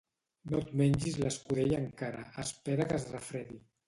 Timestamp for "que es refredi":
2.93-3.59